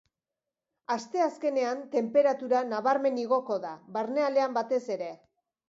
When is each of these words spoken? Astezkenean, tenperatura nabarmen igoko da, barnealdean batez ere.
Astezkenean, 0.95 1.83
tenperatura 1.91 2.63
nabarmen 2.71 3.21
igoko 3.27 3.61
da, 3.69 3.77
barnealdean 4.01 4.59
batez 4.61 4.85
ere. 5.01 5.15